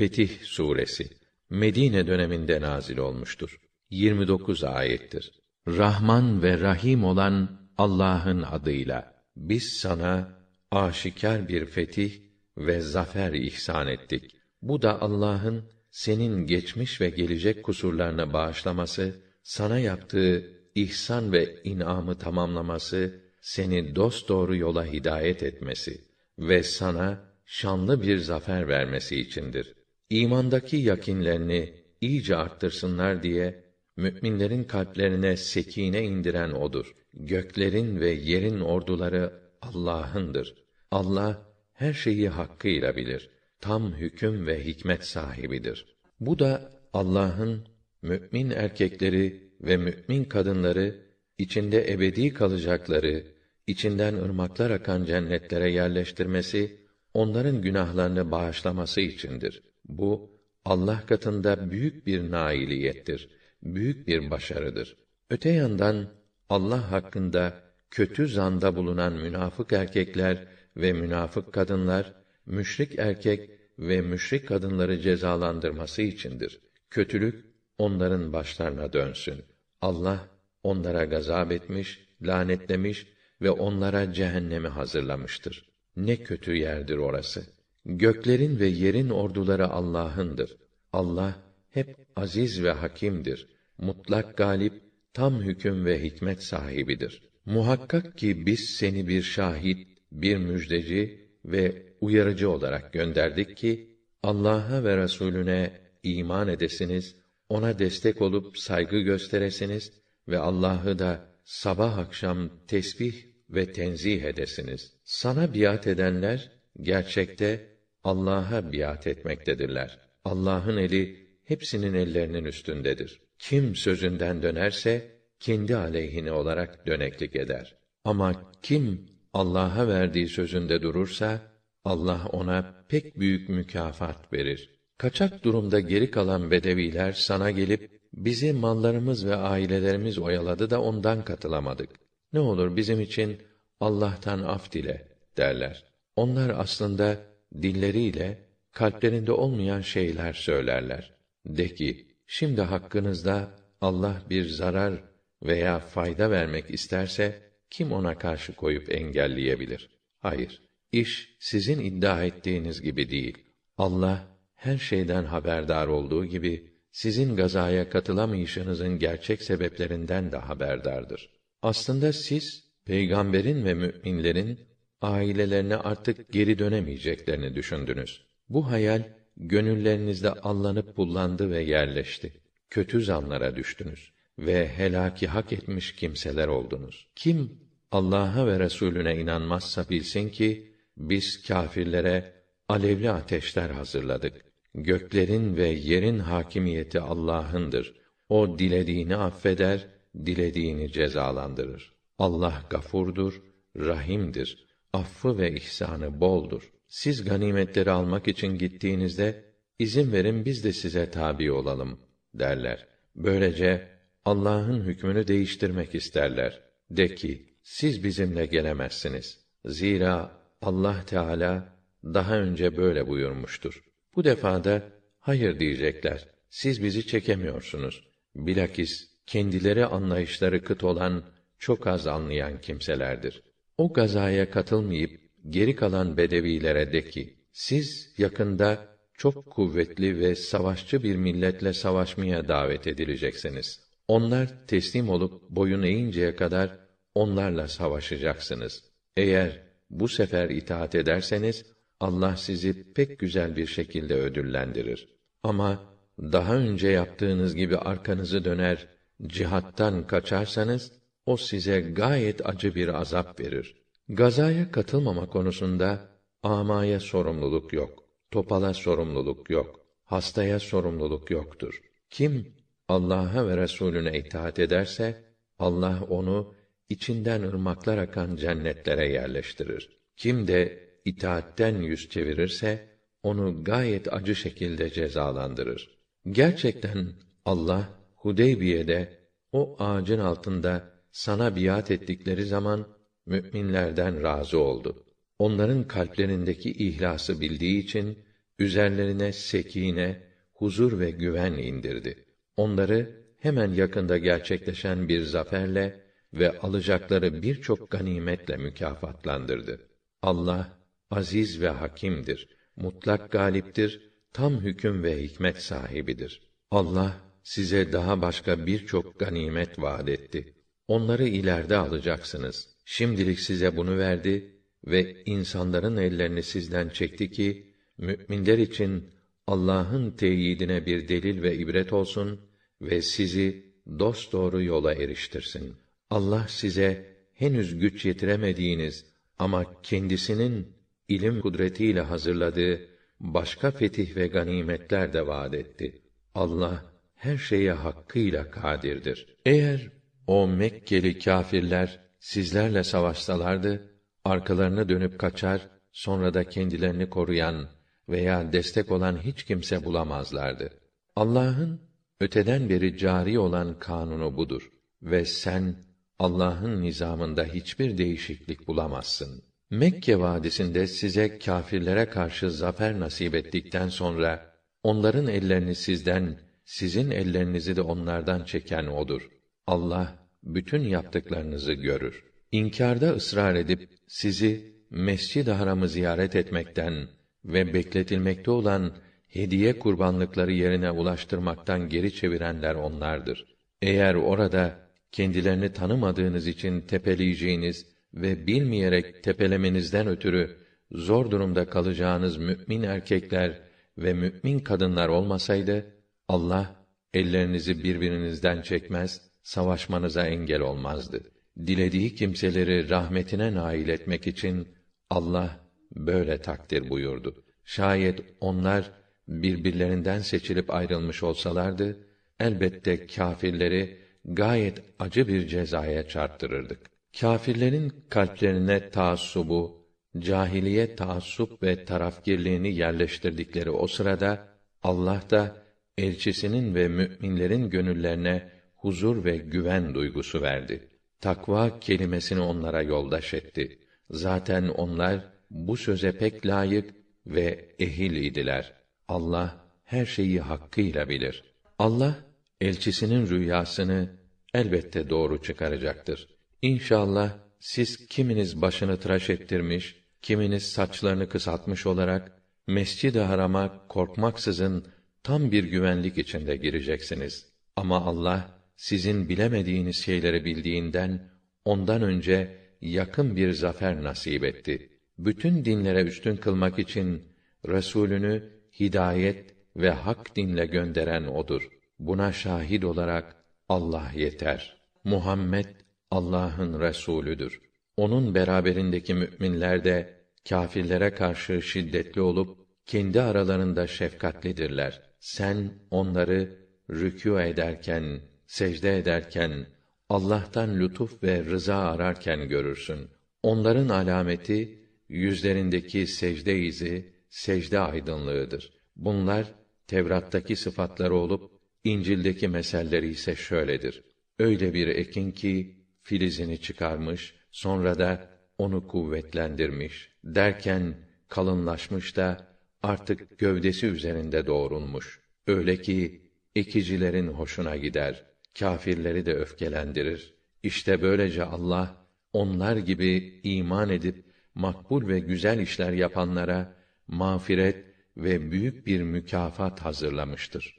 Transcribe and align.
Fetih 0.00 0.30
suresi 0.42 1.08
Medine 1.50 2.06
döneminde 2.06 2.60
nazil 2.60 2.98
olmuştur. 2.98 3.60
29 3.90 4.64
ayettir. 4.64 5.32
Rahman 5.68 6.42
ve 6.42 6.60
Rahim 6.60 7.04
olan 7.04 7.60
Allah'ın 7.78 8.42
adıyla 8.42 9.14
biz 9.36 9.64
sana 9.82 10.38
aşikar 10.70 11.48
bir 11.48 11.66
fetih 11.66 12.12
ve 12.58 12.80
zafer 12.80 13.32
ihsan 13.32 13.86
ettik. 13.86 14.36
Bu 14.62 14.82
da 14.82 15.02
Allah'ın 15.02 15.64
senin 15.90 16.46
geçmiş 16.46 17.00
ve 17.00 17.10
gelecek 17.10 17.62
kusurlarını 17.62 18.32
bağışlaması, 18.32 19.22
sana 19.42 19.78
yaptığı 19.78 20.50
ihsan 20.74 21.32
ve 21.32 21.62
inamı 21.64 22.18
tamamlaması, 22.18 23.20
seni 23.40 23.96
dost 23.96 24.28
doğru 24.28 24.56
yola 24.56 24.86
hidayet 24.86 25.42
etmesi 25.42 26.04
ve 26.38 26.62
sana 26.62 27.30
şanlı 27.44 28.02
bir 28.02 28.18
zafer 28.18 28.68
vermesi 28.68 29.20
içindir. 29.20 29.79
İmandaki 30.10 30.76
yakinlerini 30.76 31.74
iyice 32.00 32.36
arttırsınlar 32.36 33.22
diye 33.22 33.64
müminlerin 33.96 34.64
kalplerine 34.64 35.36
sekine 35.36 36.02
indiren 36.02 36.50
odur. 36.50 36.94
Göklerin 37.14 38.00
ve 38.00 38.10
yerin 38.10 38.60
orduları 38.60 39.32
Allah'ındır. 39.62 40.54
Allah 40.90 41.46
her 41.72 41.92
şeyi 41.92 42.28
hakkıyla 42.28 42.96
bilir. 42.96 43.30
Tam 43.60 43.92
hüküm 43.92 44.46
ve 44.46 44.64
hikmet 44.64 45.04
sahibidir. 45.04 45.86
Bu 46.20 46.38
da 46.38 46.72
Allah'ın 46.92 47.66
mümin 48.02 48.50
erkekleri 48.50 49.50
ve 49.60 49.76
mümin 49.76 50.24
kadınları 50.24 50.96
içinde 51.38 51.92
ebedi 51.92 52.34
kalacakları, 52.34 53.24
içinden 53.66 54.14
ırmaklar 54.14 54.70
akan 54.70 55.04
cennetlere 55.04 55.70
yerleştirmesi, 55.70 56.76
onların 57.14 57.62
günahlarını 57.62 58.30
bağışlaması 58.30 59.00
içindir. 59.00 59.62
Bu 59.98 60.30
Allah 60.64 61.06
katında 61.06 61.70
büyük 61.70 62.06
bir 62.06 62.30
nailiyettir, 62.30 63.28
büyük 63.62 64.06
bir 64.06 64.30
başarıdır. 64.30 64.96
Öte 65.30 65.50
yandan 65.50 66.08
Allah 66.48 66.90
hakkında 66.90 67.62
kötü 67.90 68.28
zanda 68.28 68.76
bulunan 68.76 69.12
münafık 69.12 69.72
erkekler 69.72 70.48
ve 70.76 70.92
münafık 70.92 71.52
kadınlar, 71.52 72.14
müşrik 72.46 72.98
erkek 72.98 73.50
ve 73.78 74.00
müşrik 74.00 74.48
kadınları 74.48 75.00
cezalandırması 75.00 76.02
içindir. 76.02 76.60
Kötülük 76.90 77.44
onların 77.78 78.32
başlarına 78.32 78.92
dönsün. 78.92 79.44
Allah 79.80 80.28
onlara 80.62 81.04
gazap 81.04 81.52
etmiş, 81.52 82.08
lanetlemiş 82.22 83.06
ve 83.42 83.50
onlara 83.50 84.12
cehennemi 84.12 84.68
hazırlamıştır. 84.68 85.68
Ne 85.96 86.22
kötü 86.22 86.54
yerdir 86.54 86.96
orası. 86.96 87.59
Göklerin 87.84 88.58
ve 88.58 88.66
yerin 88.66 89.08
orduları 89.08 89.68
Allah'ındır. 89.68 90.56
Allah 90.92 91.42
hep 91.70 91.96
aziz 92.16 92.62
ve 92.62 92.70
hakimdir. 92.70 93.48
Mutlak 93.78 94.36
galip, 94.36 94.82
tam 95.14 95.40
hüküm 95.42 95.84
ve 95.84 96.02
hikmet 96.02 96.42
sahibidir. 96.42 97.22
Muhakkak 97.44 98.18
ki 98.18 98.46
biz 98.46 98.60
seni 98.78 99.08
bir 99.08 99.22
şahit, 99.22 99.88
bir 100.12 100.36
müjdeci 100.36 101.30
ve 101.44 101.92
uyarıcı 102.00 102.50
olarak 102.50 102.92
gönderdik 102.92 103.56
ki 103.56 103.96
Allah'a 104.22 104.84
ve 104.84 104.96
Resulüne 104.96 105.80
iman 106.02 106.48
edesiniz, 106.48 107.16
ona 107.48 107.78
destek 107.78 108.22
olup 108.22 108.58
saygı 108.58 108.98
gösteresiniz 108.98 109.92
ve 110.28 110.38
Allah'ı 110.38 110.98
da 110.98 111.30
sabah 111.44 111.98
akşam 111.98 112.50
tesbih 112.66 113.14
ve 113.50 113.72
tenzih 113.72 114.22
edesiniz. 114.22 114.92
Sana 115.04 115.54
biat 115.54 115.86
edenler 115.86 116.50
gerçekte 116.80 117.69
Allah'a 118.04 118.72
biat 118.72 119.06
etmektedirler. 119.06 119.98
Allah'ın 120.24 120.76
eli 120.76 121.30
hepsinin 121.44 121.94
ellerinin 121.94 122.44
üstündedir. 122.44 123.20
Kim 123.38 123.76
sözünden 123.76 124.42
dönerse 124.42 125.20
kendi 125.40 125.76
aleyhine 125.76 126.32
olarak 126.32 126.86
döneklik 126.86 127.36
eder. 127.36 127.76
Ama 128.04 128.52
kim 128.62 129.06
Allah'a 129.32 129.88
verdiği 129.88 130.28
sözünde 130.28 130.82
durursa 130.82 131.40
Allah 131.84 132.26
ona 132.32 132.84
pek 132.88 133.18
büyük 133.18 133.48
mükafat 133.48 134.32
verir. 134.32 134.80
Kaçak 134.98 135.44
durumda 135.44 135.80
geri 135.80 136.10
kalan 136.10 136.50
bedeviler 136.50 137.12
sana 137.12 137.50
gelip 137.50 138.00
bizi 138.14 138.52
mallarımız 138.52 139.26
ve 139.26 139.36
ailelerimiz 139.36 140.18
oyaladı 140.18 140.70
da 140.70 140.82
ondan 140.82 141.24
katılamadık. 141.24 141.90
Ne 142.32 142.40
olur 142.40 142.76
bizim 142.76 143.00
için 143.00 143.38
Allah'tan 143.80 144.40
af 144.40 144.72
dile 144.72 145.08
derler. 145.36 145.84
Onlar 146.16 146.52
aslında 146.56 147.29
dilleriyle 147.54 148.38
kalplerinde 148.72 149.32
olmayan 149.32 149.80
şeyler 149.80 150.32
söylerler. 150.32 151.14
De 151.46 151.74
ki, 151.74 152.06
şimdi 152.26 152.60
hakkınızda 152.60 153.50
Allah 153.80 154.22
bir 154.30 154.48
zarar 154.48 155.04
veya 155.42 155.78
fayda 155.78 156.30
vermek 156.30 156.70
isterse 156.70 157.42
kim 157.70 157.92
ona 157.92 158.18
karşı 158.18 158.52
koyup 158.52 158.92
engelleyebilir? 158.94 159.90
Hayır. 160.18 160.62
İş 160.92 161.36
sizin 161.40 161.80
iddia 161.80 162.24
ettiğiniz 162.24 162.82
gibi 162.82 163.10
değil. 163.10 163.38
Allah 163.78 164.28
her 164.54 164.78
şeyden 164.78 165.24
haberdar 165.24 165.86
olduğu 165.86 166.24
gibi 166.24 166.70
sizin 166.92 167.36
gazaya 167.36 167.90
katılamayışınızın 167.90 168.98
gerçek 168.98 169.42
sebeplerinden 169.42 170.32
de 170.32 170.36
haberdardır. 170.36 171.30
Aslında 171.62 172.12
siz 172.12 172.64
peygamberin 172.84 173.64
ve 173.64 173.74
müminlerin 173.74 174.58
ailelerine 175.00 175.76
artık 175.76 176.32
geri 176.32 176.58
dönemeyeceklerini 176.58 177.54
düşündünüz. 177.54 178.26
Bu 178.48 178.70
hayal 178.70 179.02
gönüllerinizde 179.36 180.30
allanıp 180.30 180.96
pullandı 180.96 181.50
ve 181.50 181.62
yerleşti. 181.62 182.32
Kötü 182.70 183.02
zanlara 183.02 183.56
düştünüz 183.56 184.12
ve 184.38 184.68
helaki 184.68 185.26
hak 185.26 185.52
etmiş 185.52 185.94
kimseler 185.94 186.48
oldunuz. 186.48 187.08
Kim 187.16 187.60
Allah'a 187.90 188.46
ve 188.46 188.60
Resulüne 188.60 189.16
inanmazsa 189.16 189.88
bilsin 189.90 190.28
ki 190.28 190.72
biz 190.96 191.42
kâfirlere 191.42 192.32
alevli 192.68 193.10
ateşler 193.10 193.70
hazırladık. 193.70 194.44
Göklerin 194.74 195.56
ve 195.56 195.68
yerin 195.68 196.18
hakimiyeti 196.18 197.00
Allah'ındır. 197.00 197.94
O 198.28 198.58
dilediğini 198.58 199.16
affeder, 199.16 199.86
dilediğini 200.26 200.92
cezalandırır. 200.92 201.92
Allah 202.18 202.62
gafurdur, 202.70 203.42
rahimdir. 203.76 204.66
Affı 204.92 205.38
ve 205.38 205.54
ihsanı 205.54 206.20
boldur. 206.20 206.72
Siz 206.88 207.24
ganimetleri 207.24 207.90
almak 207.90 208.28
için 208.28 208.58
gittiğinizde 208.58 209.44
izin 209.78 210.12
verin 210.12 210.44
biz 210.44 210.64
de 210.64 210.72
size 210.72 211.10
tabi 211.10 211.52
olalım 211.52 212.00
derler. 212.34 212.86
Böylece 213.16 213.88
Allah'ın 214.24 214.84
hükmünü 214.84 215.28
değiştirmek 215.28 215.94
isterler. 215.94 216.62
De 216.90 217.14
ki, 217.14 217.56
siz 217.62 218.04
bizimle 218.04 218.46
gelemezsiniz. 218.46 219.38
Zira 219.64 220.40
Allah 220.62 221.04
Teala 221.06 221.76
daha 222.04 222.38
önce 222.38 222.76
böyle 222.76 223.08
buyurmuştur. 223.08 223.84
Bu 224.16 224.24
defada 224.24 224.82
hayır 225.20 225.60
diyecekler. 225.60 226.28
Siz 226.50 226.82
bizi 226.82 227.06
çekemiyorsunuz. 227.06 228.04
Bilakis 228.36 229.10
kendileri 229.26 229.86
anlayışları 229.86 230.64
kıt 230.64 230.84
olan 230.84 231.24
çok 231.58 231.86
az 231.86 232.06
anlayan 232.06 232.60
kimselerdir. 232.60 233.42
O 233.80 233.92
gazaya 233.92 234.50
katılmayıp 234.50 235.20
geri 235.48 235.76
kalan 235.76 236.16
bedevilere 236.16 236.92
de 236.92 237.04
ki 237.04 237.36
siz 237.52 238.14
yakında 238.18 238.88
çok 239.14 239.50
kuvvetli 239.50 240.18
ve 240.18 240.34
savaşçı 240.34 241.02
bir 241.02 241.16
milletle 241.16 241.72
savaşmaya 241.72 242.48
davet 242.48 242.86
edileceksiniz. 242.86 243.80
Onlar 244.08 244.66
teslim 244.66 245.08
olup 245.08 245.50
boyun 245.50 245.82
eğinceye 245.82 246.36
kadar 246.36 246.78
onlarla 247.14 247.68
savaşacaksınız. 247.68 248.84
Eğer 249.16 249.62
bu 249.90 250.08
sefer 250.08 250.50
itaat 250.50 250.94
ederseniz 250.94 251.66
Allah 252.00 252.36
sizi 252.36 252.92
pek 252.92 253.18
güzel 253.18 253.56
bir 253.56 253.66
şekilde 253.66 254.14
ödüllendirir. 254.14 255.08
Ama 255.42 255.96
daha 256.18 256.56
önce 256.56 256.88
yaptığınız 256.88 257.54
gibi 257.54 257.76
arkanızı 257.76 258.44
döner, 258.44 258.88
cihattan 259.26 260.06
kaçarsanız 260.06 260.99
o 261.30 261.36
size 261.36 261.80
gayet 261.80 262.46
acı 262.48 262.74
bir 262.74 262.88
azap 263.00 263.40
verir. 263.40 263.76
Gazaya 264.08 264.70
katılmama 264.70 265.26
konusunda 265.26 266.08
amaya 266.42 267.00
sorumluluk 267.00 267.72
yok. 267.72 268.04
Topala 268.30 268.74
sorumluluk 268.74 269.50
yok. 269.50 269.80
Hastaya 270.04 270.58
sorumluluk 270.58 271.30
yoktur. 271.30 271.82
Kim 272.10 272.54
Allah'a 272.88 273.48
ve 273.48 273.56
Resulüne 273.56 274.18
itaat 274.18 274.58
ederse 274.58 275.24
Allah 275.58 276.04
onu 276.08 276.54
içinden 276.88 277.42
ırmaklar 277.42 277.98
akan 277.98 278.36
cennetlere 278.36 279.08
yerleştirir. 279.08 279.98
Kim 280.16 280.48
de 280.48 280.88
itaatten 281.04 281.76
yüz 281.82 282.08
çevirirse 282.08 282.88
onu 283.22 283.64
gayet 283.64 284.12
acı 284.12 284.34
şekilde 284.36 284.90
cezalandırır. 284.90 285.98
Gerçekten 286.30 287.12
Allah 287.44 287.88
Hudeybiye'de 288.16 289.20
o 289.52 289.76
ağacın 289.78 290.18
altında 290.18 290.99
sana 291.12 291.56
biat 291.56 291.90
ettikleri 291.90 292.44
zaman 292.44 292.86
müminlerden 293.26 294.22
razı 294.22 294.58
oldu. 294.58 295.04
Onların 295.38 295.88
kalplerindeki 295.88 296.70
ihlası 296.70 297.40
bildiği 297.40 297.84
için 297.84 298.18
üzerlerine 298.58 299.32
sekine, 299.32 300.22
huzur 300.54 301.00
ve 301.00 301.10
güven 301.10 301.52
indirdi. 301.52 302.24
Onları 302.56 303.24
hemen 303.38 303.72
yakında 303.72 304.18
gerçekleşen 304.18 305.08
bir 305.08 305.22
zaferle 305.22 306.00
ve 306.32 306.58
alacakları 306.58 307.42
birçok 307.42 307.90
ganimetle 307.90 308.56
mükafatlandırdı. 308.56 309.88
Allah 310.22 310.78
aziz 311.10 311.60
ve 311.60 311.68
hakimdir. 311.68 312.48
Mutlak 312.76 313.30
galiptir, 313.30 314.10
tam 314.32 314.60
hüküm 314.60 315.02
ve 315.02 315.22
hikmet 315.22 315.62
sahibidir. 315.62 316.50
Allah 316.70 317.16
size 317.42 317.92
daha 317.92 318.22
başka 318.22 318.66
birçok 318.66 319.18
ganimet 319.18 319.78
vaat 319.82 320.08
etti. 320.08 320.54
Onları 320.90 321.24
ileride 321.28 321.76
alacaksınız. 321.76 322.68
Şimdilik 322.84 323.40
size 323.40 323.76
bunu 323.76 323.98
verdi 323.98 324.54
ve 324.86 325.22
insanların 325.24 325.96
ellerini 325.96 326.42
sizden 326.42 326.88
çekti 326.88 327.30
ki 327.30 327.74
müminler 327.98 328.58
için 328.58 329.10
Allah'ın 329.46 330.10
teyidine 330.10 330.86
bir 330.86 331.08
delil 331.08 331.42
ve 331.42 331.56
ibret 331.56 331.92
olsun 331.92 332.40
ve 332.82 333.02
sizi 333.02 333.74
dost 333.98 334.32
doğru 334.32 334.62
yola 334.62 334.94
eriştirsin. 334.94 335.74
Allah 336.10 336.46
size 336.48 337.16
henüz 337.34 337.78
güç 337.78 338.04
yetiremediğiniz 338.04 339.04
ama 339.38 339.82
kendisinin 339.82 340.72
ilim 341.08 341.40
kudretiyle 341.40 342.00
hazırladığı 342.00 342.80
başka 343.20 343.70
fetih 343.70 344.16
ve 344.16 344.26
ganimetler 344.26 345.12
de 345.12 345.26
vaat 345.26 345.54
etti. 345.54 346.02
Allah 346.34 346.92
her 347.14 347.36
şeye 347.36 347.72
hakkıyla 347.72 348.50
kadirdir. 348.50 349.26
Eğer 349.46 349.99
o 350.30 350.46
Mekkeli 350.46 351.18
kâfirler 351.18 352.00
sizlerle 352.20 352.84
savaşsalardı, 352.84 353.90
arkalarını 354.24 354.88
dönüp 354.88 355.18
kaçar, 355.18 355.68
sonra 355.92 356.34
da 356.34 356.44
kendilerini 356.44 357.10
koruyan 357.10 357.68
veya 358.08 358.52
destek 358.52 358.92
olan 358.92 359.16
hiç 359.22 359.44
kimse 359.44 359.84
bulamazlardı. 359.84 360.70
Allah'ın 361.16 361.80
öteden 362.20 362.68
beri 362.68 362.98
cari 362.98 363.38
olan 363.38 363.78
kanunu 363.78 364.36
budur 364.36 364.70
ve 365.02 365.24
sen 365.24 365.76
Allah'ın 366.18 366.82
nizamında 366.82 367.44
hiçbir 367.44 367.98
değişiklik 367.98 368.68
bulamazsın. 368.68 369.42
Mekke 369.70 370.20
vadisinde 370.20 370.86
size 370.86 371.38
kâfirlere 371.38 372.06
karşı 372.06 372.50
zafer 372.50 373.00
nasip 373.00 373.34
ettikten 373.34 373.88
sonra 373.88 374.54
onların 374.82 375.26
ellerini 375.26 375.74
sizden, 375.74 376.40
sizin 376.64 377.10
ellerinizi 377.10 377.76
de 377.76 377.82
onlardan 377.82 378.44
çeken 378.44 378.86
odur. 378.86 379.28
Allah 379.66 380.19
bütün 380.42 380.82
yaptıklarınızı 380.82 381.72
görür. 381.72 382.24
İnkarda 382.52 383.10
ısrar 383.14 383.54
edip 383.54 383.88
sizi 384.06 384.74
Mescid-i 384.90 385.50
Haram'ı 385.50 385.88
ziyaret 385.88 386.36
etmekten 386.36 387.08
ve 387.44 387.74
bekletilmekte 387.74 388.50
olan 388.50 388.96
hediye 389.28 389.78
kurbanlıkları 389.78 390.52
yerine 390.52 390.90
ulaştırmaktan 390.90 391.88
geri 391.88 392.14
çevirenler 392.14 392.74
onlardır. 392.74 393.44
Eğer 393.82 394.14
orada 394.14 394.90
kendilerini 395.12 395.72
tanımadığınız 395.72 396.46
için 396.46 396.80
tepeleyeceğiniz 396.80 397.86
ve 398.14 398.46
bilmeyerek 398.46 399.24
tepelemenizden 399.24 400.06
ötürü 400.06 400.56
zor 400.92 401.30
durumda 401.30 401.70
kalacağınız 401.70 402.36
mümin 402.36 402.82
erkekler 402.82 403.62
ve 403.98 404.12
mümin 404.12 404.58
kadınlar 404.58 405.08
olmasaydı 405.08 405.86
Allah 406.28 406.86
ellerinizi 407.14 407.84
birbirinizden 407.84 408.62
çekmez, 408.62 409.29
savaşmanıza 409.42 410.26
engel 410.26 410.60
olmazdı. 410.60 411.20
Dilediği 411.66 412.14
kimseleri 412.14 412.90
rahmetine 412.90 413.54
nail 413.54 413.88
etmek 413.88 414.26
için 414.26 414.68
Allah 415.10 415.60
böyle 415.96 416.38
takdir 416.38 416.90
buyurdu. 416.90 417.44
Şayet 417.64 418.20
onlar 418.40 418.90
birbirlerinden 419.28 420.18
seçilip 420.20 420.70
ayrılmış 420.70 421.22
olsalardı 421.22 422.06
elbette 422.40 423.06
kâfirleri 423.06 423.98
gayet 424.24 424.82
acı 424.98 425.28
bir 425.28 425.46
cezaya 425.46 426.08
çarptırırdık. 426.08 426.80
Kâfirlerin 427.20 427.92
kalplerine 428.08 428.90
taassubu, 428.90 429.86
cahiliye 430.18 430.96
taassup 430.96 431.62
ve 431.62 431.84
tarafgirliğini 431.84 432.74
yerleştirdikleri 432.74 433.70
o 433.70 433.86
sırada 433.86 434.48
Allah 434.82 435.22
da 435.30 435.56
elçisinin 435.98 436.74
ve 436.74 436.88
müminlerin 436.88 437.70
gönüllerine 437.70 438.59
huzur 438.80 439.24
ve 439.24 439.36
güven 439.36 439.94
duygusu 439.94 440.42
verdi. 440.42 440.88
Takva 441.20 441.80
kelimesini 441.80 442.40
onlara 442.40 442.82
yoldaş 442.82 443.34
etti. 443.34 443.78
Zaten 444.10 444.68
onlar 444.68 445.24
bu 445.50 445.76
söze 445.76 446.12
pek 446.12 446.46
layık 446.46 446.94
ve 447.26 447.74
ehil 447.78 448.12
idiler. 448.12 448.72
Allah 449.08 449.64
her 449.84 450.06
şeyi 450.06 450.40
hakkıyla 450.40 451.08
bilir. 451.08 451.44
Allah 451.78 452.18
elçisinin 452.60 453.26
rüyasını 453.28 454.10
elbette 454.54 455.10
doğru 455.10 455.42
çıkaracaktır. 455.42 456.28
İnşallah 456.62 457.38
siz 457.60 458.06
kiminiz 458.06 458.62
başını 458.62 458.96
tıraş 458.96 459.30
ettirmiş, 459.30 459.96
kiminiz 460.22 460.62
saçlarını 460.72 461.28
kısaltmış 461.28 461.86
olarak 461.86 462.32
Mescid-i 462.66 463.20
Haram'a 463.20 463.88
korkmaksızın 463.88 464.86
tam 465.22 465.52
bir 465.52 465.64
güvenlik 465.64 466.18
içinde 466.18 466.56
gireceksiniz. 466.56 467.46
Ama 467.76 468.04
Allah 468.04 468.59
sizin 468.80 469.28
bilemediğiniz 469.28 469.96
şeyleri 469.96 470.44
bildiğinden 470.44 471.30
ondan 471.64 472.02
önce 472.02 472.56
yakın 472.80 473.36
bir 473.36 473.52
zafer 473.52 474.02
nasip 474.02 474.44
etti. 474.44 474.88
Bütün 475.18 475.64
dinlere 475.64 476.02
üstün 476.02 476.36
kılmak 476.36 476.78
için 476.78 477.22
Resulünü 477.68 478.50
hidayet 478.80 479.54
ve 479.76 479.90
hak 479.90 480.36
dinle 480.36 480.66
gönderen 480.66 481.24
odur. 481.24 481.68
Buna 481.98 482.32
şahit 482.32 482.84
olarak 482.84 483.36
Allah 483.68 484.12
yeter. 484.14 484.76
Muhammed 485.04 485.66
Allah'ın 486.10 486.80
resulüdür. 486.80 487.60
Onun 487.96 488.34
beraberindeki 488.34 489.14
müminler 489.14 489.84
de 489.84 490.14
kâfirlere 490.48 491.14
karşı 491.14 491.62
şiddetli 491.62 492.20
olup 492.20 492.58
kendi 492.86 493.20
aralarında 493.20 493.86
şefkatlidirler. 493.86 495.02
Sen 495.18 495.70
onları 495.90 496.66
rükû 496.90 497.46
ederken, 497.46 498.20
secde 498.50 498.98
ederken, 498.98 499.66
Allah'tan 500.08 500.80
lütuf 500.80 501.22
ve 501.22 501.44
rıza 501.44 501.76
ararken 501.76 502.48
görürsün. 502.48 503.08
Onların 503.42 503.88
alameti 503.88 504.78
yüzlerindeki 505.08 506.06
secde 506.06 506.58
izi, 506.58 507.12
secde 507.28 507.78
aydınlığıdır. 507.78 508.72
Bunlar 508.96 509.54
Tevrat'taki 509.86 510.56
sıfatları 510.56 511.14
olup 511.14 511.52
İncil'deki 511.84 512.48
meselleri 512.48 513.08
ise 513.08 513.36
şöyledir. 513.36 514.02
Öyle 514.38 514.74
bir 514.74 514.88
ekin 514.88 515.30
ki 515.30 515.76
filizini 516.02 516.60
çıkarmış, 516.60 517.34
sonra 517.50 517.98
da 517.98 518.30
onu 518.58 518.86
kuvvetlendirmiş 518.86 520.08
derken 520.24 520.94
kalınlaşmış 521.28 522.16
da 522.16 522.56
artık 522.82 523.38
gövdesi 523.38 523.86
üzerinde 523.86 524.46
doğrulmuş. 524.46 525.20
Öyle 525.46 525.82
ki 525.82 526.30
ekicilerin 526.56 527.28
hoşuna 527.28 527.76
gider, 527.76 528.29
kâfirleri 528.58 529.26
de 529.26 529.34
öfkelendirir. 529.34 530.34
İşte 530.62 531.02
böylece 531.02 531.44
Allah 531.44 532.06
onlar 532.32 532.76
gibi 532.76 533.40
iman 533.42 533.90
edip 533.90 534.24
makbul 534.54 535.08
ve 535.08 535.18
güzel 535.18 535.58
işler 535.58 535.92
yapanlara 535.92 536.76
mağfiret 537.06 537.84
ve 538.16 538.50
büyük 538.50 538.86
bir 538.86 539.02
mükafat 539.02 539.80
hazırlamıştır. 539.80 540.76